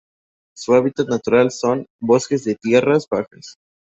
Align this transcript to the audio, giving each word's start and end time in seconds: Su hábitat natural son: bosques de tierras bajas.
Su 0.57 0.73
hábitat 0.73 1.07
natural 1.09 1.51
son: 1.51 1.85
bosques 2.01 2.43
de 2.43 2.55
tierras 2.55 3.05
bajas. 3.07 3.57